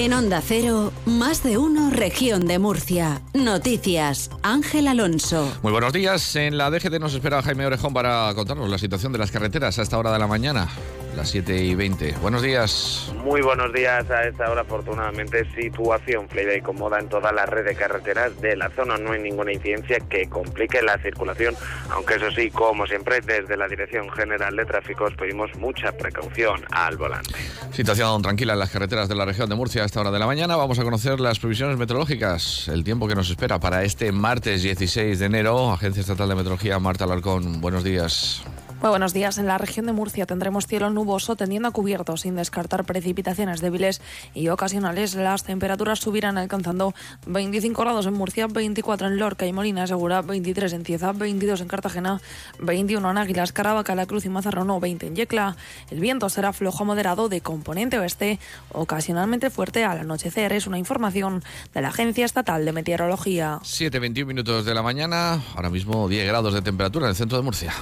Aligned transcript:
En 0.00 0.14
Onda 0.14 0.40
Cero, 0.40 0.94
más 1.04 1.42
de 1.42 1.58
uno, 1.58 1.90
región 1.90 2.46
de 2.46 2.58
Murcia. 2.58 3.20
Noticias, 3.34 4.30
Ángel 4.42 4.88
Alonso. 4.88 5.52
Muy 5.62 5.72
buenos 5.72 5.92
días. 5.92 6.36
En 6.36 6.56
la 6.56 6.70
DGT 6.70 6.98
nos 6.98 7.12
espera 7.12 7.42
Jaime 7.42 7.66
Orejón 7.66 7.92
para 7.92 8.32
contarnos 8.34 8.70
la 8.70 8.78
situación 8.78 9.12
de 9.12 9.18
las 9.18 9.30
carreteras 9.30 9.78
a 9.78 9.82
esta 9.82 9.98
hora 9.98 10.10
de 10.10 10.18
la 10.18 10.26
mañana 10.26 10.70
las 11.20 11.28
7 11.28 11.54
y 11.54 11.74
20. 11.74 12.14
Buenos 12.22 12.40
días. 12.40 13.12
Muy 13.22 13.42
buenos 13.42 13.74
días. 13.74 14.10
A 14.10 14.24
esta 14.24 14.50
hora, 14.50 14.62
afortunadamente, 14.62 15.44
situación 15.54 16.26
fluida 16.30 16.54
y 16.54 16.62
cómoda 16.62 16.98
en 16.98 17.10
toda 17.10 17.30
la 17.30 17.44
red 17.44 17.66
de 17.66 17.74
carreteras 17.74 18.40
de 18.40 18.56
la 18.56 18.70
zona. 18.70 18.96
No 18.96 19.12
hay 19.12 19.20
ninguna 19.20 19.52
incidencia 19.52 19.98
que 20.08 20.30
complique 20.30 20.80
la 20.80 20.96
circulación, 20.96 21.54
aunque 21.90 22.14
eso 22.14 22.30
sí, 22.30 22.50
como 22.50 22.86
siempre, 22.86 23.20
desde 23.20 23.54
la 23.58 23.68
Dirección 23.68 24.08
General 24.08 24.56
de 24.56 24.64
Tráfico 24.64 25.08
pedimos 25.18 25.54
mucha 25.56 25.92
precaución 25.92 26.64
al 26.70 26.96
volante. 26.96 27.34
Situación 27.70 28.22
tranquila 28.22 28.54
en 28.54 28.58
las 28.58 28.70
carreteras 28.70 29.06
de 29.06 29.14
la 29.14 29.26
región 29.26 29.50
de 29.50 29.56
Murcia 29.56 29.82
a 29.82 29.84
esta 29.84 30.00
hora 30.00 30.10
de 30.10 30.18
la 30.18 30.26
mañana. 30.26 30.56
Vamos 30.56 30.78
a 30.78 30.84
conocer 30.84 31.20
las 31.20 31.38
previsiones 31.38 31.76
meteorológicas, 31.76 32.66
el 32.68 32.82
tiempo 32.82 33.06
que 33.06 33.14
nos 33.14 33.28
espera 33.28 33.60
para 33.60 33.84
este 33.84 34.10
martes 34.10 34.62
16 34.62 35.18
de 35.18 35.26
enero. 35.26 35.70
Agencia 35.70 36.00
Estatal 36.00 36.30
de 36.30 36.36
Meteorología, 36.36 36.78
Marta 36.78 37.04
Alarcón. 37.04 37.60
Buenos 37.60 37.84
días. 37.84 38.42
Muy 38.80 38.88
buenos 38.88 39.12
días. 39.12 39.36
En 39.36 39.46
la 39.46 39.58
región 39.58 39.84
de 39.84 39.92
Murcia 39.92 40.24
tendremos 40.24 40.66
cielo 40.66 40.88
nuboso 40.88 41.36
tendiendo 41.36 41.68
a 41.68 41.70
cubierto 41.70 42.16
sin 42.16 42.34
descartar 42.34 42.84
precipitaciones 42.84 43.60
débiles 43.60 44.00
y 44.32 44.48
ocasionales. 44.48 45.14
Las 45.14 45.44
temperaturas 45.44 45.98
subirán 45.98 46.38
alcanzando 46.38 46.94
25 47.26 47.78
grados 47.82 48.06
en 48.06 48.14
Murcia, 48.14 48.46
24 48.46 49.08
en 49.08 49.18
Lorca 49.18 49.46
y 49.46 49.52
Molina 49.52 49.86
Segura, 49.86 50.22
23 50.22 50.72
en 50.72 50.86
Cieza, 50.86 51.12
22 51.12 51.60
en 51.60 51.68
Cartagena, 51.68 52.22
21 52.58 53.10
en 53.10 53.18
Águilas, 53.18 53.52
Caravaca, 53.52 53.94
La 53.94 54.06
Cruz 54.06 54.24
y 54.24 54.30
Mazarrón, 54.30 54.80
20 54.80 55.08
en 55.08 55.14
Yecla. 55.14 55.56
El 55.90 56.00
viento 56.00 56.30
será 56.30 56.54
flojo 56.54 56.86
moderado 56.86 57.28
de 57.28 57.42
componente 57.42 57.98
oeste, 57.98 58.38
ocasionalmente 58.72 59.50
fuerte 59.50 59.84
al 59.84 59.98
anochecer. 59.98 60.54
Es 60.54 60.66
una 60.66 60.78
información 60.78 61.44
de 61.74 61.82
la 61.82 61.88
Agencia 61.88 62.24
Estatal 62.24 62.64
de 62.64 62.72
Meteorología. 62.72 63.58
7.21 63.62 64.24
minutos 64.24 64.64
de 64.64 64.72
la 64.72 64.82
mañana, 64.82 65.42
ahora 65.54 65.68
mismo 65.68 66.08
10 66.08 66.26
grados 66.26 66.54
de 66.54 66.62
temperatura 66.62 67.04
en 67.04 67.10
el 67.10 67.16
centro 67.16 67.36
de 67.36 67.44
Murcia. 67.44 67.74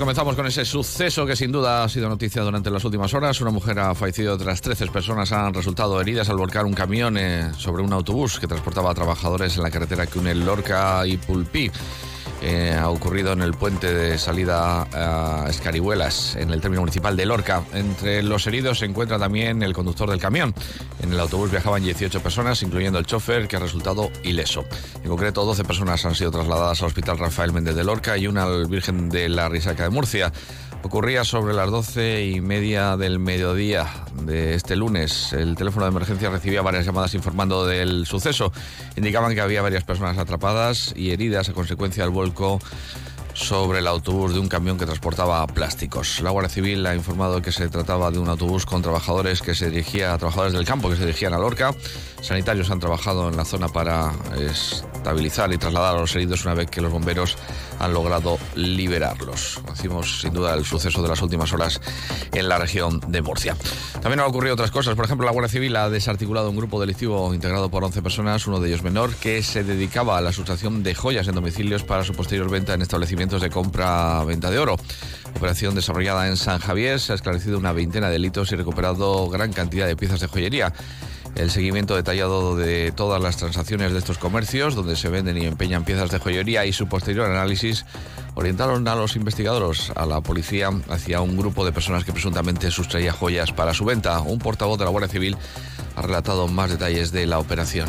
Comenzamos 0.00 0.34
con 0.34 0.46
ese 0.46 0.64
suceso 0.64 1.26
que 1.26 1.36
sin 1.36 1.52
duda 1.52 1.84
ha 1.84 1.88
sido 1.88 2.08
noticia 2.08 2.40
durante 2.40 2.70
las 2.70 2.82
últimas 2.86 3.12
horas. 3.12 3.38
Una 3.42 3.50
mujer 3.50 3.78
ha 3.80 3.94
fallecido, 3.94 4.32
otras 4.32 4.62
13 4.62 4.86
personas 4.86 5.30
han 5.30 5.52
resultado 5.52 6.00
heridas 6.00 6.30
al 6.30 6.38
volcar 6.38 6.64
un 6.64 6.72
camión 6.72 7.18
eh, 7.18 7.52
sobre 7.58 7.82
un 7.82 7.92
autobús 7.92 8.40
que 8.40 8.46
transportaba 8.46 8.90
a 8.90 8.94
trabajadores 8.94 9.58
en 9.58 9.62
la 9.62 9.70
carretera 9.70 10.06
que 10.06 10.18
une 10.18 10.34
Lorca 10.34 11.06
y 11.06 11.18
Pulpí. 11.18 11.70
Ha 12.42 12.88
ocurrido 12.88 13.32
en 13.32 13.42
el 13.42 13.52
puente 13.52 13.92
de 13.92 14.16
salida 14.16 14.86
a 14.94 15.48
Escarihuelas, 15.50 16.36
en 16.36 16.50
el 16.50 16.60
término 16.60 16.80
municipal 16.80 17.14
de 17.14 17.26
Lorca. 17.26 17.62
Entre 17.74 18.22
los 18.22 18.46
heridos 18.46 18.78
se 18.78 18.86
encuentra 18.86 19.18
también 19.18 19.62
el 19.62 19.74
conductor 19.74 20.08
del 20.08 20.18
camión. 20.18 20.54
En 21.02 21.12
el 21.12 21.20
autobús 21.20 21.50
viajaban 21.50 21.82
18 21.82 22.22
personas, 22.22 22.62
incluyendo 22.62 22.98
el 22.98 23.04
chofer, 23.04 23.46
que 23.46 23.56
ha 23.56 23.60
resultado 23.60 24.10
ileso. 24.22 24.64
En 25.02 25.10
concreto, 25.10 25.44
12 25.44 25.64
personas 25.64 26.04
han 26.06 26.14
sido 26.14 26.30
trasladadas 26.30 26.80
al 26.80 26.88
Hospital 26.88 27.18
Rafael 27.18 27.52
Méndez 27.52 27.76
de 27.76 27.84
Lorca 27.84 28.16
y 28.16 28.26
una 28.26 28.44
al 28.44 28.66
Virgen 28.66 29.10
de 29.10 29.28
la 29.28 29.48
Risaca 29.50 29.84
de 29.84 29.90
Murcia. 29.90 30.32
Ocurría 30.82 31.24
sobre 31.24 31.52
las 31.52 31.70
doce 31.70 32.24
y 32.24 32.40
media 32.40 32.96
del 32.96 33.18
mediodía 33.18 33.86
de 34.22 34.54
este 34.54 34.76
lunes. 34.76 35.34
El 35.34 35.54
teléfono 35.54 35.84
de 35.84 35.90
emergencia 35.90 36.30
recibía 36.30 36.62
varias 36.62 36.86
llamadas 36.86 37.12
informando 37.12 37.66
del 37.66 38.06
suceso. 38.06 38.50
Indicaban 38.96 39.34
que 39.34 39.42
había 39.42 39.60
varias 39.60 39.84
personas 39.84 40.16
atrapadas 40.16 40.94
y 40.96 41.10
heridas 41.10 41.50
a 41.50 41.52
consecuencia 41.52 42.02
del 42.04 42.12
vuelco 42.12 42.29
tylko 42.30 42.58
sobre 43.34 43.78
el 43.80 43.86
autobús 43.86 44.34
de 44.34 44.40
un 44.40 44.48
camión 44.48 44.78
que 44.78 44.86
transportaba 44.86 45.46
plásticos. 45.46 46.20
La 46.20 46.30
Guardia 46.30 46.50
Civil 46.50 46.84
ha 46.86 46.94
informado 46.94 47.42
que 47.42 47.52
se 47.52 47.68
trataba 47.68 48.10
de 48.10 48.18
un 48.18 48.28
autobús 48.28 48.66
con 48.66 48.82
trabajadores 48.82 49.42
que 49.42 49.54
se 49.54 49.70
dirigía 49.70 50.12
a 50.12 50.18
trabajadores 50.18 50.52
del 50.52 50.64
campo 50.64 50.90
que 50.90 50.96
se 50.96 51.06
dirigían 51.06 51.34
a 51.34 51.38
Lorca. 51.38 51.74
Sanitarios 52.20 52.70
han 52.70 52.80
trabajado 52.80 53.28
en 53.28 53.36
la 53.36 53.44
zona 53.44 53.68
para 53.68 54.12
estabilizar 54.36 55.52
y 55.52 55.58
trasladar 55.58 55.96
a 55.96 56.00
los 56.00 56.14
heridos 56.14 56.44
una 56.44 56.54
vez 56.54 56.70
que 56.70 56.80
los 56.80 56.92
bomberos 56.92 57.36
han 57.78 57.94
logrado 57.94 58.38
liberarlos. 58.54 59.60
Conocimos 59.62 60.20
sin 60.20 60.34
duda 60.34 60.54
el 60.54 60.64
suceso 60.64 61.02
de 61.02 61.08
las 61.08 61.22
últimas 61.22 61.52
horas 61.52 61.80
en 62.32 62.48
la 62.48 62.58
región 62.58 63.00
de 63.08 63.22
Murcia. 63.22 63.56
También 64.02 64.20
han 64.20 64.26
ocurrido 64.26 64.54
otras 64.54 64.70
cosas. 64.70 64.94
Por 64.94 65.06
ejemplo, 65.06 65.24
la 65.24 65.32
Guardia 65.32 65.50
Civil 65.50 65.76
ha 65.76 65.88
desarticulado 65.88 66.50
un 66.50 66.56
grupo 66.56 66.80
delictivo 66.80 67.32
integrado 67.32 67.70
por 67.70 67.84
11 67.84 68.02
personas, 68.02 68.46
uno 68.46 68.60
de 68.60 68.68
ellos 68.68 68.82
menor, 68.82 69.14
que 69.14 69.42
se 69.42 69.64
dedicaba 69.64 70.18
a 70.18 70.20
la 70.20 70.32
sustracción 70.32 70.82
de 70.82 70.94
joyas 70.94 71.28
en 71.28 71.34
domicilios 71.34 71.82
para 71.84 72.04
su 72.04 72.12
posterior 72.12 72.50
venta 72.50 72.74
en 72.74 72.82
establecimientos 72.82 73.19
de 73.20 73.50
compra-venta 73.50 74.50
de 74.50 74.58
oro. 74.58 74.76
Operación 75.36 75.74
desarrollada 75.74 76.26
en 76.26 76.38
San 76.38 76.58
Javier 76.58 76.98
se 76.98 77.12
ha 77.12 77.14
esclarecido 77.14 77.58
una 77.58 77.72
veintena 77.72 78.06
de 78.06 78.14
delitos 78.14 78.50
y 78.50 78.56
recuperado 78.56 79.28
gran 79.28 79.52
cantidad 79.52 79.86
de 79.86 79.94
piezas 79.94 80.20
de 80.20 80.26
joyería 80.26 80.72
el 81.36 81.50
seguimiento 81.50 81.94
detallado 81.94 82.56
de 82.56 82.92
todas 82.92 83.22
las 83.22 83.36
transacciones 83.36 83.92
de 83.92 83.98
estos 83.98 84.18
comercios, 84.18 84.74
donde 84.74 84.96
se 84.96 85.08
venden 85.08 85.38
y 85.38 85.46
empeñan 85.46 85.84
piezas 85.84 86.10
de 86.10 86.18
joyería 86.18 86.64
y 86.64 86.72
su 86.72 86.88
posterior 86.88 87.30
análisis 87.30 87.84
orientaron 88.34 88.88
a 88.88 88.94
los 88.94 89.16
investigadores, 89.16 89.92
a 89.94 90.06
la 90.06 90.22
policía, 90.22 90.70
hacia 90.88 91.20
un 91.20 91.36
grupo 91.36 91.64
de 91.64 91.72
personas 91.72 92.04
que 92.04 92.12
presuntamente 92.12 92.70
sustraía 92.70 93.12
joyas 93.12 93.52
para 93.52 93.74
su 93.74 93.84
venta. 93.84 94.20
Un 94.20 94.38
portavoz 94.38 94.78
de 94.78 94.86
la 94.86 94.90
Guardia 94.90 95.10
Civil 95.10 95.36
ha 95.94 96.02
relatado 96.02 96.48
más 96.48 96.70
detalles 96.70 97.12
de 97.12 97.26
la 97.26 97.38
operación. 97.38 97.88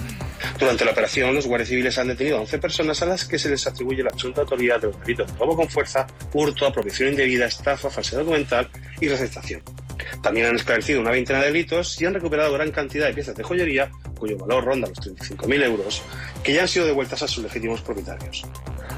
Durante 0.59 0.85
la 0.85 0.91
operación, 0.91 1.33
los 1.35 1.47
guardias 1.47 1.69
civiles 1.69 1.97
han 1.97 2.07
detenido 2.07 2.37
a 2.37 2.41
11 2.41 2.59
personas 2.59 3.01
a 3.01 3.05
las 3.05 3.25
que 3.25 3.39
se 3.39 3.49
les 3.49 3.65
atribuye 3.67 4.03
la 4.03 4.09
absoluta 4.09 4.41
autoridad 4.41 4.79
de 4.79 4.87
los 4.87 4.99
delitos 5.01 5.31
de 5.31 5.37
robo 5.39 5.55
con 5.55 5.69
fuerza, 5.69 6.07
hurto, 6.33 6.65
apropiación 6.65 7.09
indebida, 7.09 7.45
estafa, 7.45 7.89
falsedad 7.89 8.21
documental 8.21 8.69
y 8.99 9.07
receptación. 9.07 9.61
También 10.21 10.47
han 10.47 10.55
esclarecido 10.55 11.01
una 11.01 11.11
veintena 11.11 11.39
de 11.39 11.47
delitos 11.47 11.99
y 12.01 12.05
han 12.05 12.13
recuperado 12.13 12.53
gran 12.53 12.71
cantidad 12.71 13.07
de 13.07 13.13
piezas 13.13 13.35
de 13.35 13.43
joyería, 13.43 13.91
cuyo 14.17 14.37
valor 14.37 14.65
ronda 14.65 14.87
los 14.87 14.99
35.000 14.99 15.63
euros, 15.63 16.03
que 16.43 16.53
ya 16.53 16.61
han 16.61 16.67
sido 16.67 16.85
devueltas 16.85 17.23
a 17.23 17.27
sus 17.27 17.43
legítimos 17.43 17.81
propietarios. 17.81 18.45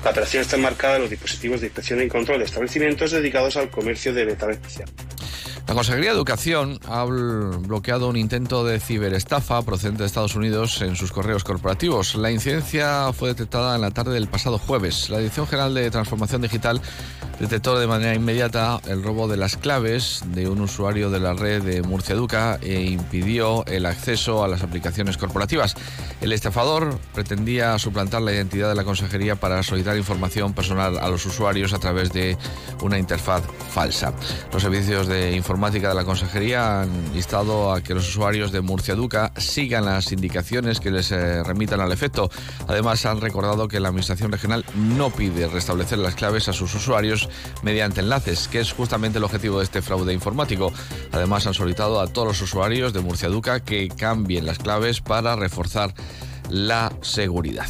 La 0.03 0.11
operación 0.11 0.41
está 0.41 0.57
enmarcada 0.57 0.97
en 0.97 1.03
los 1.03 1.09
dispositivos 1.09 1.61
de 1.61 1.67
inspección 1.67 2.01
y 2.01 2.09
control 2.09 2.39
de 2.39 2.45
establecimientos 2.45 3.11
dedicados 3.11 3.55
al 3.55 3.69
comercio 3.69 4.13
de 4.13 4.25
metal 4.25 4.51
especial. 4.51 4.89
La 5.73 5.77
Consejería 5.77 6.11
de 6.11 6.17
Educación 6.17 6.79
ha 6.87 7.03
bloqueado 7.03 8.07
un 8.07 8.15
intento 8.15 8.63
de 8.63 8.79
ciberestafa 8.79 9.59
procedente 9.63 10.03
de 10.03 10.05
Estados 10.05 10.35
Unidos 10.35 10.83
en 10.83 10.95
sus 10.95 11.11
correos 11.11 11.43
corporativos. 11.43 12.13
La 12.13 12.29
incidencia 12.29 13.11
fue 13.11 13.29
detectada 13.29 13.73
en 13.73 13.81
la 13.81 13.89
tarde 13.89 14.13
del 14.13 14.27
pasado 14.27 14.59
jueves. 14.59 15.09
La 15.09 15.17
Dirección 15.17 15.47
General 15.47 15.73
de 15.73 15.89
Transformación 15.89 16.43
Digital 16.43 16.79
detectó 17.39 17.79
de 17.79 17.87
manera 17.87 18.13
inmediata 18.13 18.79
el 18.87 19.01
robo 19.01 19.27
de 19.27 19.35
las 19.35 19.57
claves 19.57 20.21
de 20.27 20.47
un 20.47 20.61
usuario 20.61 21.09
de 21.09 21.19
la 21.19 21.33
red 21.33 21.63
de 21.63 21.81
Murcia 21.81 22.13
Educa 22.13 22.59
e 22.61 22.83
impidió 22.83 23.65
el 23.65 23.87
acceso 23.87 24.43
a 24.43 24.47
las 24.47 24.61
aplicaciones 24.61 25.17
corporativas. 25.17 25.73
El 26.21 26.33
estafador 26.33 26.99
pretendía 27.15 27.79
suplantar 27.79 28.21
la 28.21 28.31
identidad 28.31 28.69
de 28.69 28.75
la 28.75 28.83
consejería 28.83 29.37
para 29.37 29.63
solicitar 29.63 29.97
información 29.97 30.53
personal 30.53 30.99
a 30.99 31.09
los 31.09 31.25
usuarios 31.25 31.73
a 31.73 31.79
través 31.79 32.13
de 32.13 32.37
una 32.83 32.99
interfaz 32.99 33.41
falsa. 33.71 34.13
Los 34.53 34.61
servicios 34.61 35.07
de 35.07 35.35
información 35.35 35.62
informática 35.63 35.87
de 35.87 35.95
la 35.95 36.03
Consejería 36.03 36.81
han 36.81 36.89
instado 37.15 37.71
a 37.71 37.79
que 37.79 37.93
los 37.93 38.09
usuarios 38.09 38.51
de 38.51 38.59
Murcia 38.59 38.95
Duca 38.95 39.31
sigan 39.37 39.85
las 39.85 40.11
indicaciones 40.11 40.81
que 40.81 40.91
les 40.91 41.09
eh, 41.13 41.41
remitan 41.41 41.79
al 41.79 41.93
efecto. 41.93 42.29
Además, 42.67 43.05
han 43.05 43.21
recordado 43.21 43.69
que 43.69 43.79
la 43.79 43.87
Administración 43.87 44.33
Regional 44.33 44.65
no 44.75 45.09
pide 45.09 45.47
restablecer 45.47 45.99
las 45.99 46.15
claves 46.15 46.49
a 46.49 46.53
sus 46.53 46.75
usuarios 46.75 47.29
mediante 47.61 48.01
enlaces, 48.01 48.49
que 48.49 48.59
es 48.59 48.73
justamente 48.73 49.19
el 49.19 49.23
objetivo 49.23 49.59
de 49.59 49.63
este 49.63 49.81
fraude 49.81 50.11
informático. 50.11 50.73
Además, 51.13 51.47
han 51.47 51.53
solicitado 51.53 52.01
a 52.01 52.07
todos 52.07 52.27
los 52.27 52.41
usuarios 52.41 52.91
de 52.91 52.99
Murcia 52.99 53.29
Duca 53.29 53.61
que 53.61 53.87
cambien 53.87 54.45
las 54.45 54.59
claves 54.59 54.99
para 54.99 55.37
reforzar 55.37 55.93
la 56.53 56.91
seguridad. 57.01 57.65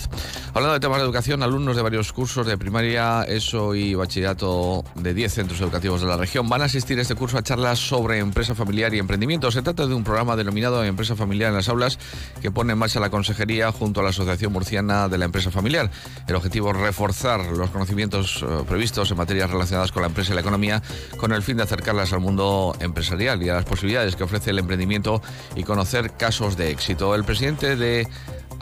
Hablando 0.53 0.74
de 0.74 0.80
temas 0.81 0.97
de 0.97 1.06
educación, 1.06 1.41
alumnos 1.41 1.75
de 1.75 1.81
varios 1.81 2.12
cursos 2.12 2.45
de 2.45 2.57
primaria, 2.57 3.24
ESO 3.24 3.74
y 3.74 3.95
bachillerato 3.95 4.83
de 4.95 5.13
10 5.13 5.33
centros 5.33 5.62
educativos 5.62 6.01
de 6.01 6.07
la 6.07 6.18
región 6.18 6.47
van 6.50 6.62
a 6.62 6.65
asistir 6.65 7.00
a 7.00 7.01
este 7.01 7.15
curso 7.15 7.38
a 7.38 7.44
charlas 7.44 7.80
sobre 7.80 8.19
empresa 8.19 8.53
familiar 8.53 8.94
y 8.94 9.00
emprendimiento. 9.00 9.50
Se 9.51 9.62
trata 9.62 9.88
de 9.88 9.94
un 9.94 10.03
programa 10.03 10.35
denominado 10.35 10.83
Empresa 10.83 11.15
Familiar 11.15 11.50
en 11.50 11.56
las 11.56 11.69
Aulas 11.69 11.97
que 12.41 12.51
pone 12.51 12.74
en 12.74 12.80
marcha 12.80 13.00
la 13.00 13.09
Consejería 13.09 13.71
junto 13.71 14.01
a 14.01 14.03
la 14.03 14.09
Asociación 14.09 14.51
Murciana 14.51 15.07
de 15.07 15.18
la 15.18 15.25
Empresa 15.25 15.50
Familiar. 15.50 15.89
El 16.27 16.35
objetivo 16.35 16.71
es 16.71 16.77
reforzar 16.77 17.39
los 17.45 17.69
conocimientos 17.69 18.44
eh, 18.44 18.63
previstos 18.68 19.09
en 19.12 19.18
materias 19.18 19.50
relacionadas 19.50 19.91
con 19.91 20.01
la 20.01 20.09
empresa 20.09 20.33
y 20.33 20.35
la 20.35 20.41
economía 20.41 20.83
con 21.18 21.31
el 21.31 21.41
fin 21.41 21.57
de 21.57 21.63
acercarlas 21.63 22.12
al 22.13 22.19
mundo 22.19 22.75
empresarial 22.80 23.41
y 23.41 23.50
a 23.50 23.56
las 23.56 23.65
posibilidades 23.65 24.15
que 24.15 24.24
ofrece 24.24 24.50
el 24.50 24.59
emprendimiento 24.59 25.21
y 25.56 25.63
conocer 25.63 26.12
casos 26.12 26.57
de 26.57 26.69
éxito. 26.69 27.15
El 27.15 27.24
presidente 27.24 27.75
de 27.75 28.07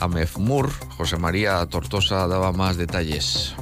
AMEFMUR, 0.01 0.71
José 0.97 1.17
María 1.17 1.65
Tortosa, 1.67 2.27
daba 2.27 2.51
más 2.51 2.75
detalles. 2.75 3.55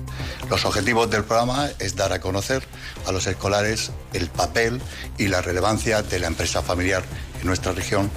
Los 0.49 0.65
objetivos 0.65 1.09
del 1.11 1.23
programa 1.23 1.69
es 1.79 1.95
dar 1.95 2.13
a 2.13 2.19
conocer 2.19 2.63
a 3.05 3.11
los 3.11 3.27
escolares 3.27 3.91
el 4.13 4.29
papel 4.29 4.81
y 5.17 5.27
la 5.27 5.41
relevancia 5.41 6.01
de 6.01 6.19
la 6.19 6.27
empresa 6.27 6.61
familiar 6.61 7.03
en 7.41 7.47
nuestra 7.47 7.73
región, 7.73 8.09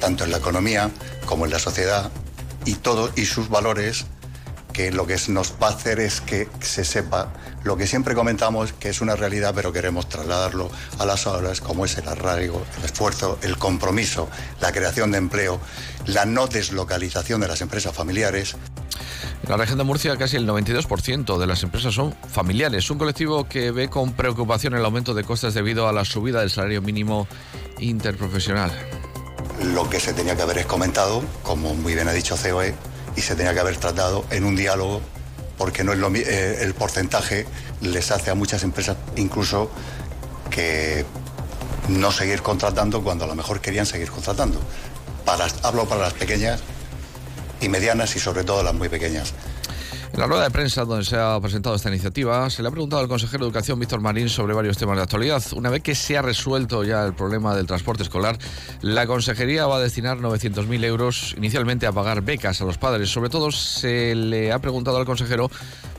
tanto 0.00 0.24
en 0.24 0.30
la 0.30 0.38
economía 0.38 0.90
como 1.26 1.44
en 1.44 1.50
la 1.50 1.58
sociedad 1.58 2.10
y 2.64 2.74
todo 2.76 3.10
y 3.16 3.26
sus 3.26 3.48
valores 3.48 4.06
que 4.74 4.90
lo 4.90 5.06
que 5.06 5.16
nos 5.28 5.54
va 5.62 5.68
a 5.68 5.70
hacer 5.70 6.00
es 6.00 6.20
que 6.20 6.48
se 6.60 6.84
sepa 6.84 7.32
lo 7.62 7.76
que 7.76 7.86
siempre 7.86 8.14
comentamos 8.14 8.74
que 8.74 8.90
es 8.90 9.00
una 9.00 9.14
realidad, 9.16 9.52
pero 9.54 9.72
queremos 9.72 10.08
trasladarlo 10.08 10.68
a 10.98 11.06
las 11.06 11.26
aulas, 11.26 11.60
como 11.60 11.84
es 11.86 11.96
el 11.96 12.08
arraigo, 12.08 12.62
el 12.78 12.84
esfuerzo, 12.84 13.38
el 13.40 13.56
compromiso, 13.56 14.28
la 14.60 14.72
creación 14.72 15.12
de 15.12 15.18
empleo, 15.18 15.60
la 16.06 16.26
no 16.26 16.48
deslocalización 16.48 17.40
de 17.40 17.48
las 17.48 17.60
empresas 17.62 17.94
familiares. 17.94 18.56
En 19.44 19.50
la 19.50 19.56
región 19.56 19.78
de 19.78 19.84
Murcia 19.84 20.16
casi 20.16 20.36
el 20.36 20.46
92% 20.46 21.38
de 21.38 21.46
las 21.46 21.62
empresas 21.62 21.94
son 21.94 22.14
familiares, 22.28 22.90
un 22.90 22.98
colectivo 22.98 23.48
que 23.48 23.70
ve 23.70 23.88
con 23.88 24.12
preocupación 24.12 24.74
el 24.74 24.84
aumento 24.84 25.14
de 25.14 25.22
costes 25.22 25.54
debido 25.54 25.86
a 25.86 25.92
la 25.92 26.04
subida 26.04 26.40
del 26.40 26.50
salario 26.50 26.82
mínimo 26.82 27.28
interprofesional. 27.78 28.72
Lo 29.62 29.88
que 29.88 30.00
se 30.00 30.12
tenía 30.12 30.34
que 30.34 30.42
haber 30.42 30.58
es 30.58 30.66
comentado, 30.66 31.22
como 31.44 31.74
muy 31.74 31.94
bien 31.94 32.08
ha 32.08 32.12
dicho 32.12 32.36
COE, 32.36 32.74
y 33.16 33.20
se 33.20 33.34
tenía 33.34 33.54
que 33.54 33.60
haber 33.60 33.76
tratado 33.76 34.24
en 34.30 34.44
un 34.44 34.56
diálogo 34.56 35.00
porque 35.58 35.84
no 35.84 35.92
es 35.92 35.98
lo, 35.98 36.12
eh, 36.14 36.62
el 36.62 36.74
porcentaje 36.74 37.46
les 37.80 38.10
hace 38.10 38.30
a 38.30 38.34
muchas 38.34 38.62
empresas 38.62 38.96
incluso 39.16 39.70
que 40.50 41.04
no 41.88 42.10
seguir 42.10 42.42
contratando 42.42 43.02
cuando 43.02 43.24
a 43.24 43.28
lo 43.28 43.34
mejor 43.34 43.60
querían 43.60 43.86
seguir 43.86 44.10
contratando. 44.10 44.60
Hablo 45.62 45.86
para 45.86 46.02
las 46.02 46.12
pequeñas 46.12 46.60
y 47.60 47.68
medianas 47.68 48.14
y 48.16 48.20
sobre 48.20 48.44
todo 48.44 48.62
las 48.62 48.74
muy 48.74 48.88
pequeñas. 48.88 49.32
En 50.14 50.20
la 50.20 50.28
rueda 50.28 50.44
de 50.44 50.50
prensa 50.50 50.84
donde 50.84 51.04
se 51.04 51.16
ha 51.16 51.40
presentado 51.40 51.74
esta 51.74 51.88
iniciativa, 51.88 52.48
se 52.48 52.62
le 52.62 52.68
ha 52.68 52.70
preguntado 52.70 53.02
al 53.02 53.08
consejero 53.08 53.44
de 53.44 53.48
Educación, 53.48 53.80
Víctor 53.80 54.00
Marín, 54.00 54.28
sobre 54.28 54.54
varios 54.54 54.76
temas 54.76 54.96
de 54.96 55.02
actualidad. 55.02 55.42
Una 55.56 55.70
vez 55.70 55.82
que 55.82 55.96
se 55.96 56.16
ha 56.16 56.22
resuelto 56.22 56.84
ya 56.84 57.04
el 57.04 57.14
problema 57.14 57.56
del 57.56 57.66
transporte 57.66 58.04
escolar, 58.04 58.38
la 58.80 59.08
consejería 59.08 59.66
va 59.66 59.78
a 59.78 59.80
destinar 59.80 60.18
900.000 60.18 60.84
euros 60.84 61.34
inicialmente 61.36 61.88
a 61.88 61.92
pagar 61.92 62.22
becas 62.22 62.60
a 62.60 62.64
los 62.64 62.78
padres. 62.78 63.10
Sobre 63.10 63.28
todo 63.28 63.50
se 63.50 64.14
le 64.14 64.52
ha 64.52 64.60
preguntado 64.60 64.98
al 64.98 65.04
consejero 65.04 65.50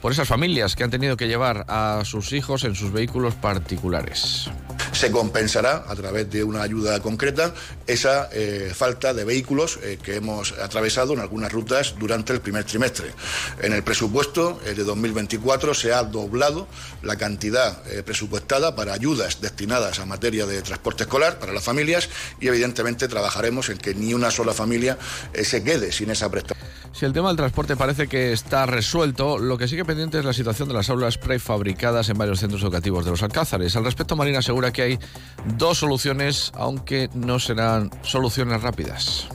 por 0.02 0.14
esas 0.14 0.30
familias 0.30 0.78
que 0.78 0.86
han 0.86 0.92
tenido 0.92 1.18
que 1.18 1.28
llevar 1.28 1.66
a 1.68 2.04
sus 2.06 2.32
hijos 2.32 2.64
en 2.64 2.74
sus 2.74 2.94
vehículos 2.94 3.36
particulares 3.36 4.50
se 4.96 5.12
compensará 5.12 5.84
a 5.88 5.96
través 5.96 6.30
de 6.30 6.44
una 6.44 6.62
ayuda 6.62 7.00
concreta 7.02 7.54
esa 7.86 8.30
eh, 8.32 8.72
falta 8.74 9.14
de 9.14 9.26
vehículos 9.26 9.78
eh, 9.84 10.00
que 10.02 10.16
hemos 10.16 10.54
atravesado 10.54 11.14
en 11.14 11.20
algunas 11.20 11.52
rutas 11.52 11.96
durante 12.00 12.34
el 12.34 12.42
primer 12.42 12.64
trimestre. 12.64 13.12
En 13.62 13.74
el 13.74 13.84
presupuesto 13.84 14.60
eh, 14.66 14.74
de 14.74 14.84
2024 14.84 15.74
se 15.74 15.94
ha 15.94 16.04
doblado 16.04 16.68
la 17.04 17.18
cantidad 17.18 17.84
presupuestada 18.04 18.76
para 18.76 18.94
ayudas 18.94 19.42
destinadas 19.42 20.00
a 20.00 20.06
materia 20.06 20.46
de 20.46 20.62
transporte 20.62 21.04
escolar 21.04 21.40
para 21.40 21.54
las 21.54 21.64
familias 21.64 22.10
y 22.40 22.48
evidentemente 22.48 23.08
trabajaremos 23.08 23.70
en 23.70 23.78
que 23.78 23.94
ni 23.94 24.14
una 24.14 24.32
sola 24.32 24.54
familia 24.54 24.98
se 25.44 25.64
quede 25.64 25.92
sin 25.92 26.10
esa 26.10 26.30
prestación. 26.30 26.75
Si 26.96 27.04
el 27.04 27.12
tema 27.12 27.28
del 27.28 27.36
transporte 27.36 27.76
parece 27.76 28.08
que 28.08 28.32
está 28.32 28.66
resuelto, 28.66 29.38
lo 29.38 29.58
que 29.58 29.68
sigue 29.68 29.84
pendiente 29.84 30.18
es 30.18 30.24
la 30.24 30.32
situación 30.32 30.70
de 30.70 30.76
las 30.76 30.90
aulas 30.90 31.18
prefabricadas 31.18 32.08
en 32.08 32.18
varios 32.18 32.40
centros 32.40 32.64
educativos 32.64 33.04
de 33.04 33.12
los 33.12 33.22
Alcázares. 33.22 33.76
Al 33.76 33.84
respecto, 33.84 34.16
Marina 34.16 34.40
asegura 34.40 34.72
que 34.72 34.82
hay 34.82 35.00
dos 35.58 35.80
soluciones, 35.80 36.54
aunque 36.56 37.10
no 37.14 37.38
serán 37.38 37.92
soluciones 38.04 38.62
rápidas. 38.62 39.28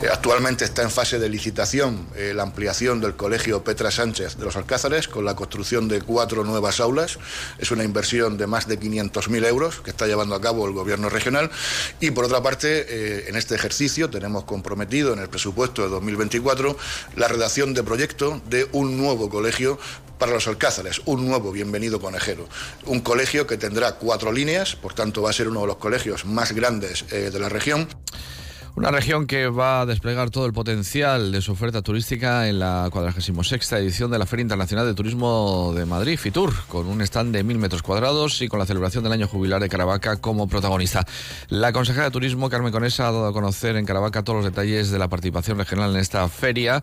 Eh, 0.00 0.06
actualmente 0.12 0.64
está 0.64 0.82
en 0.82 0.92
fase 0.92 1.18
de 1.18 1.28
licitación 1.28 2.06
eh, 2.14 2.32
la 2.32 2.44
ampliación 2.44 3.00
del 3.00 3.16
Colegio 3.16 3.64
Petra 3.64 3.90
Sánchez 3.90 4.36
de 4.36 4.44
los 4.44 4.54
Alcázares 4.54 5.08
con 5.08 5.24
la 5.24 5.34
construcción 5.34 5.88
de 5.88 6.00
cuatro 6.02 6.44
nuevas 6.44 6.78
aulas. 6.78 7.18
Es 7.58 7.72
una 7.72 7.82
inversión 7.82 8.38
de 8.38 8.46
más 8.46 8.68
de 8.68 8.78
500.000 8.78 9.44
euros 9.46 9.80
que 9.80 9.90
está 9.90 10.06
llevando 10.06 10.36
a 10.36 10.40
cabo 10.40 10.68
el 10.68 10.72
Gobierno 10.72 11.08
regional. 11.08 11.50
Y 11.98 12.12
por 12.12 12.26
otra 12.26 12.40
parte, 12.40 12.86
eh, 12.88 13.24
en 13.28 13.34
este 13.34 13.56
ejercicio 13.56 14.08
tenemos 14.08 14.44
comprometido 14.44 15.12
en 15.14 15.18
el 15.18 15.28
presupuesto 15.28 15.82
de 15.82 15.88
2024 15.88 16.76
la 17.16 17.26
redacción 17.26 17.74
de 17.74 17.82
proyecto 17.82 18.40
de 18.48 18.68
un 18.70 18.98
nuevo 18.98 19.28
colegio 19.28 19.80
para 20.16 20.30
los 20.30 20.46
Alcázares, 20.46 21.00
un 21.06 21.26
nuevo 21.26 21.50
bienvenido 21.50 22.00
conejero. 22.00 22.48
Un 22.86 23.00
colegio 23.00 23.48
que 23.48 23.56
tendrá 23.56 23.96
cuatro 23.96 24.30
líneas, 24.30 24.76
por 24.76 24.94
tanto 24.94 25.22
va 25.22 25.30
a 25.30 25.32
ser 25.32 25.48
uno 25.48 25.62
de 25.62 25.66
los 25.66 25.76
colegios 25.78 26.24
más 26.24 26.52
grandes 26.52 27.04
de 27.08 27.38
la 27.38 27.48
región. 27.48 27.88
Una 28.78 28.92
región 28.92 29.26
que 29.26 29.48
va 29.48 29.80
a 29.80 29.86
desplegar 29.86 30.30
todo 30.30 30.46
el 30.46 30.52
potencial 30.52 31.32
de 31.32 31.42
su 31.42 31.50
oferta 31.50 31.82
turística 31.82 32.48
en 32.48 32.60
la 32.60 32.88
46 32.92 33.72
edición 33.72 34.08
de 34.08 34.20
la 34.20 34.24
Feria 34.24 34.42
Internacional 34.42 34.86
de 34.86 34.94
Turismo 34.94 35.72
de 35.74 35.84
Madrid, 35.84 36.16
FITUR, 36.16 36.54
con 36.68 36.86
un 36.86 37.02
stand 37.02 37.34
de 37.34 37.42
mil 37.42 37.58
metros 37.58 37.82
cuadrados 37.82 38.40
y 38.40 38.46
con 38.46 38.60
la 38.60 38.66
celebración 38.66 39.02
del 39.02 39.14
año 39.14 39.26
jubilar 39.26 39.60
de 39.60 39.68
Caravaca 39.68 40.18
como 40.18 40.46
protagonista. 40.46 41.04
La 41.48 41.72
consejera 41.72 42.04
de 42.04 42.12
Turismo, 42.12 42.48
Carmen 42.48 42.70
Conesa, 42.70 43.08
ha 43.08 43.10
dado 43.10 43.26
a 43.26 43.32
conocer 43.32 43.74
en 43.74 43.84
Caravaca 43.84 44.22
todos 44.22 44.36
los 44.36 44.44
detalles 44.44 44.92
de 44.92 44.98
la 45.00 45.08
participación 45.08 45.58
regional 45.58 45.90
en 45.90 45.96
esta 45.96 46.28
feria. 46.28 46.80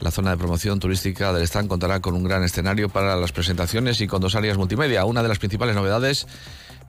La 0.00 0.10
zona 0.10 0.32
de 0.32 0.36
promoción 0.36 0.78
turística 0.80 1.32
del 1.32 1.44
stand 1.44 1.68
contará 1.68 2.00
con 2.00 2.12
un 2.12 2.24
gran 2.24 2.44
escenario 2.44 2.90
para 2.90 3.16
las 3.16 3.32
presentaciones 3.32 4.02
y 4.02 4.06
con 4.06 4.20
dos 4.20 4.34
áreas 4.34 4.58
multimedia. 4.58 5.06
Una 5.06 5.22
de 5.22 5.28
las 5.28 5.38
principales 5.38 5.74
novedades 5.74 6.26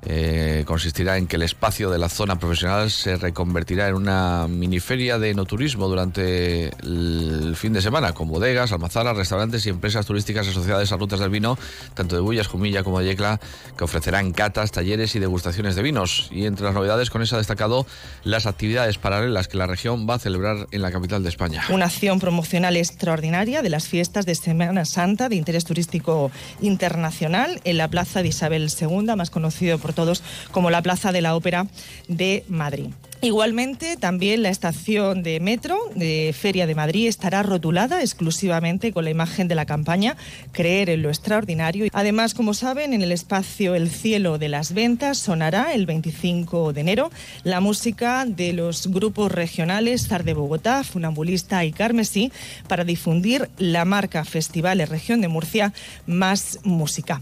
eh, 0.06 0.64
consistirá 0.66 1.18
en 1.18 1.28
que 1.28 1.36
el 1.36 1.42
espacio 1.42 1.90
de 1.90 1.98
la 1.98 2.08
zona 2.08 2.40
profesional 2.40 2.90
se 2.90 3.18
reconvertirá 3.18 3.90
en 3.90 3.96
una 3.96 4.48
miniferia 4.48 5.20
de 5.20 5.32
enoturismo 5.32 5.88
durante 5.88 6.70
el 6.84 7.56
fin 7.58 7.74
de 7.74 7.82
semana, 7.82 8.14
con 8.14 8.30
bodegas, 8.30 8.72
almazaras, 8.72 9.18
restaurantes 9.18 9.66
y 9.66 9.70
empresas 9.70 10.06
turísticas 10.06 10.48
asociadas 10.48 10.92
a 10.92 10.98
rutas 10.98 11.20
del 11.20 11.30
vino, 11.30 11.58
tanto 11.96 12.16
de 12.16 12.22
Bullas, 12.22 12.48
Jumilla 12.48 12.84
como 12.84 13.00
de 13.00 13.08
Yecla, 13.08 13.40
que 13.78 13.84
ofrecerán 13.84 14.32
catas, 14.32 14.72
talleres 14.72 15.16
y 15.16 15.20
degustaciones 15.20 15.76
de 15.76 15.82
vinos. 15.82 16.30
Y 16.32 16.46
entre 16.46 16.66
las 16.66 16.74
novedades, 16.74 17.10
con 17.10 17.22
eso 17.22 17.36
ha 17.36 17.40
destacado 17.40 17.86
las 18.24 18.46
actividades 18.46 18.98
paralelas 18.98 19.48
que 19.48 19.58
la 19.58 19.68
región 19.68 20.08
va 20.10 20.16
a 20.16 20.20
celebrar 20.20 20.68
en 20.72 20.82
la 20.82 20.92
capital 20.92 21.24
de 21.24 21.30
España. 21.30 21.64
Una 21.70 21.86
acción 21.86 22.20
promocional 22.20 22.78
extraordinaria 22.78 23.62
de 23.62 23.70
las 23.70 23.88
fiestas 23.88 24.26
de 24.26 24.36
Semana 24.36 24.86
Santa 24.86 25.28
de 25.28 25.36
interés 25.36 25.66
turístico 25.66 26.32
internacional 26.62 27.60
en 27.64 27.78
la 27.78 27.88
Plaza 27.88 28.22
de 28.22 28.30
Isabel 28.30 28.70
II, 28.80 29.16
más 29.18 29.30
conocido 29.30 29.78
por 29.78 29.89
todos 29.94 30.24
como 30.52 30.70
la 30.70 30.82
Plaza 30.82 31.12
de 31.12 31.22
la 31.22 31.36
Ópera 31.36 31.68
de 32.08 32.44
Madrid. 32.48 32.90
Igualmente, 33.22 33.98
también 33.98 34.44
la 34.44 34.50
estación 34.50 35.24
de 35.24 35.42
metro 35.42 35.78
de 35.94 36.34
Feria 36.34 36.66
de 36.66 36.74
Madrid 36.74 37.10
estará 37.10 37.44
rotulada 37.44 38.00
exclusivamente 38.00 38.94
con 38.94 39.04
la 39.04 39.10
imagen 39.10 39.50
de 39.50 39.56
la 39.56 39.66
campaña 39.66 40.16
Creer 40.54 40.90
en 40.90 41.02
lo 41.02 41.10
extraordinario. 41.10 41.88
Además, 41.92 42.34
como 42.34 42.54
saben, 42.54 42.94
en 42.94 43.02
el 43.02 43.12
espacio 43.12 43.76
El 43.76 43.90
cielo 43.90 44.38
de 44.38 44.48
las 44.48 44.74
ventas 44.74 45.18
sonará 45.18 45.74
el 45.74 45.86
25 45.86 46.72
de 46.72 46.80
enero 46.80 47.12
la 47.44 47.60
música 47.60 48.26
de 48.26 48.54
los 48.54 48.88
grupos 48.88 49.34
regionales 49.34 50.08
Zar 50.08 50.24
de 50.24 50.34
Bogotá, 50.34 50.86
Funambulista 50.86 51.66
y 51.66 51.74
Carmesí 51.74 52.32
para 52.70 52.86
difundir 52.86 53.50
la 53.58 53.84
marca 53.84 54.24
Festivales 54.24 54.88
Región 54.88 55.20
de 55.20 55.28
Murcia 55.28 55.74
Más 56.08 56.60
Música. 56.64 57.22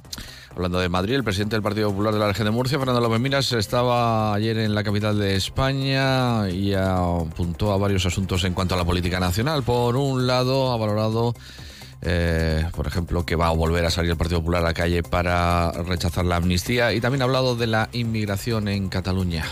Hablando 0.58 0.80
de 0.80 0.90
Madrid, 0.90 1.14
el 1.14 1.24
presidente 1.24 1.56
del 1.56 1.62
Partido 1.62 1.92
Popular 1.92 2.16
de 2.16 2.20
la 2.20 2.30
región 2.30 2.46
de 2.46 2.52
Murcia, 2.52 2.80
Fernando 2.80 3.00
López 3.00 3.20
Miras, 3.20 3.52
estaba 3.52 4.34
ayer 4.34 4.58
en 4.58 4.74
la 4.74 4.84
capital 4.84 5.20
de 5.20 5.36
España 5.36 6.50
y 6.50 6.74
apuntó 6.74 7.72
a 7.72 7.78
varios 7.78 8.08
asuntos 8.08 8.44
en 8.44 8.56
cuanto 8.56 8.74
a 8.74 8.78
la 8.80 8.84
política 8.84 9.20
nacional. 9.20 9.62
Por 9.62 9.96
un 9.96 10.26
lado, 10.26 10.72
ha 10.72 10.78
valorado 10.78 11.36
eh, 12.02 12.66
por 12.76 12.88
ejemplo, 12.88 13.24
que 13.24 13.36
va 13.36 13.50
a 13.50 13.52
volver 13.52 13.86
a 13.86 13.92
salir 13.92 14.10
el 14.10 14.18
Partido 14.18 14.40
Popular 14.40 14.64
a 14.64 14.70
la 14.70 14.74
calle 14.74 15.04
para 15.04 15.72
rechazar 15.74 16.26
la 16.26 16.38
amnistía 16.38 16.92
y 16.92 17.02
también 17.02 17.22
ha 17.22 17.26
hablado 17.26 17.56
de 17.56 17.68
la 17.68 17.90
inmigración 17.92 18.68
en 18.68 18.90
Cataluña. 18.90 19.46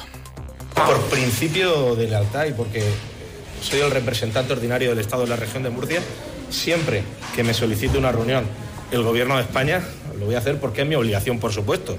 Por 0.74 1.00
principio 1.12 1.96
de 1.96 2.08
lealtad 2.08 2.48
y 2.48 2.54
porque 2.54 2.84
soy 3.62 3.82
el 3.82 3.92
representante 3.92 4.54
ordinario 4.54 4.90
del 4.90 4.98
Estado 4.98 5.22
de 5.22 5.30
la 5.30 5.36
región 5.36 5.62
de 5.62 5.70
Murcia, 5.70 6.02
siempre 6.50 7.04
que 7.36 7.44
me 7.44 7.54
solicite 7.54 7.96
una 7.96 8.12
reunión 8.12 8.46
el 8.92 9.04
Gobierno 9.04 9.36
de 9.36 9.44
España, 9.44 9.84
lo 10.20 10.26
voy 10.26 10.36
a 10.36 10.40
hacer 10.40 10.60
porque 10.60 10.82
es 10.82 10.88
mi 10.88 10.96
obligación, 10.96 11.40
por 11.40 11.52
supuesto. 11.52 11.98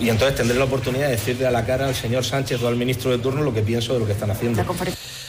Y 0.00 0.10
entonces 0.10 0.36
tendré 0.36 0.58
la 0.58 0.64
oportunidad 0.64 1.06
de 1.06 1.12
decirle 1.12 1.46
a 1.46 1.50
la 1.50 1.64
cara 1.64 1.88
al 1.88 1.94
señor 1.94 2.24
Sánchez 2.24 2.62
o 2.62 2.68
al 2.68 2.76
ministro 2.76 3.10
de 3.10 3.18
turno 3.18 3.42
lo 3.42 3.54
que 3.54 3.62
pienso 3.62 3.94
de 3.94 4.00
lo 4.00 4.06
que 4.06 4.12
están 4.12 4.30
haciendo. 4.30 4.62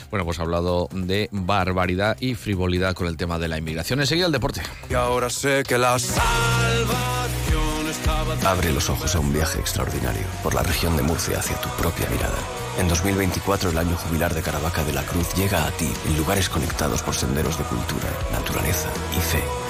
Bueno, 0.10 0.26
pues 0.26 0.40
ha 0.40 0.44
hablado 0.44 0.90
de 0.94 1.30
barbaridad 1.32 2.18
y 2.20 2.36
frivolidad 2.36 2.94
con 2.94 3.08
el 3.08 3.18
tema 3.18 3.40
de 3.40 3.48
la 3.48 3.58
inmigración. 3.58 4.00
Enseguida 4.00 4.26
el 4.26 4.32
deporte. 4.32 4.62
Y 4.90 4.94
ahora 4.94 5.30
sé 5.30 5.64
que 5.68 5.78
la 5.78 5.98
Abre 8.46 8.72
los 8.72 8.90
ojos 8.90 9.16
a 9.16 9.20
un 9.20 9.34
viaje 9.34 9.60
extraordinario 9.60 10.24
por 10.44 10.54
la 10.54 10.64
región 10.64 10.96
de 10.96 11.04
Murcia 11.04 11.40
hacia 11.40 11.60
tu 11.60 11.70
propia 11.70 12.10
mirada. 12.10 12.38
En 12.80 12.88
2024 12.88 13.72
el 13.72 13.78
año 13.78 13.98
jubilar 13.98 14.34
de 14.34 14.42
Caravaca 14.42 14.84
de 14.84 14.94
la 14.94 15.04
Cruz 15.04 15.34
llega 15.34 15.66
a 15.66 15.72
ti 15.72 15.92
en 16.08 16.18
lugares 16.18 16.48
conectados 16.48 17.02
por 17.02 17.16
senderos 17.16 17.58
de 17.58 17.66
cultura, 17.66 18.10
naturaleza 18.32 18.90
y 19.18 19.20
fe. 19.20 19.67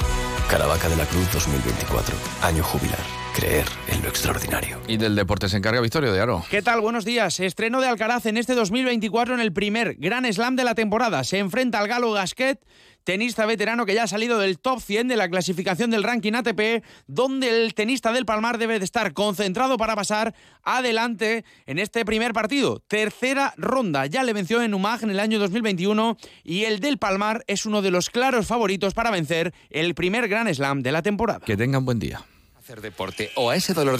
Caravaca 0.49 0.87
de 0.87 0.95
la 0.95 1.05
Cruz 1.05 1.29
2024, 1.33 2.15
año 2.41 2.63
jubilar. 2.63 2.99
creer 3.35 3.65
en 3.89 4.01
lo 4.01 4.09
extraordinario. 4.09 4.79
Y 4.87 4.97
del 4.97 5.15
deporte 5.15 5.47
se 5.47 5.57
encarga 5.57 5.79
Victorio 5.79 6.11
de 6.11 6.19
Aro. 6.19 6.43
¿Qué 6.49 6.63
tal? 6.63 6.81
Buenos 6.81 7.05
días. 7.05 7.39
Estreno 7.39 7.81
de 7.81 7.87
Alcaraz 7.87 8.25
en 8.25 8.37
este 8.37 8.55
2024 8.55 9.35
en 9.35 9.41
el 9.41 9.53
primer 9.53 9.95
Gran 9.99 10.25
Slam 10.33 10.55
de 10.55 10.63
la 10.63 10.73
temporada. 10.73 11.23
Se 11.23 11.37
enfrenta 11.37 11.79
al 11.79 11.87
galo 11.87 12.13
Gasquet 12.13 12.59
tenista 13.07 13.45
veterano 13.45 13.85
que 13.85 13.93
ya 13.93 14.03
ha 14.03 14.07
salido 14.07 14.37
del 14.37 14.59
top 14.59 14.81
100 14.81 15.07
de 15.07 15.15
la 15.15 15.29
clasificación 15.29 15.89
del 15.89 16.03
ranking 16.03 16.33
ATP, 16.33 16.83
donde 17.07 17.47
el 17.47 17.73
tenista 17.73 18.11
del 18.11 18.25
Palmar 18.25 18.57
debe 18.57 18.79
de 18.79 18.83
estar 18.83 19.13
concentrado 19.13 19.77
para 19.77 19.95
pasar 19.95 20.35
adelante 20.61 21.45
en 21.67 21.79
este 21.79 22.03
primer 22.03 22.33
partido. 22.33 22.83
Tercera 22.85 23.53
ronda, 23.55 24.07
ya 24.07 24.23
le 24.23 24.33
venció 24.33 24.61
en 24.61 24.73
Umag 24.73 25.03
en 25.03 25.11
el 25.11 25.21
año 25.21 25.39
2021 25.39 26.17
y 26.43 26.65
el 26.65 26.81
del 26.81 26.97
Palmar 26.97 27.45
es 27.47 27.65
uno 27.65 27.81
de 27.81 27.91
los 27.91 28.09
claros 28.09 28.45
favoritos 28.45 28.93
para 28.93 29.09
vencer 29.09 29.53
el 29.69 29.95
primer 29.95 30.27
Gran 30.27 30.53
Slam 30.53 30.83
de 30.83 30.91
la 30.91 31.01
temporada. 31.01 31.45
Que 31.45 31.55
tengan 31.55 31.85
buen 31.85 31.99
día. 31.99 32.25
Hacer 32.59 32.81
deporte 32.81 33.31
o 33.35 33.51
a 33.51 33.55
ese 33.55 33.73
dolor 33.73 33.93
de 33.93 33.95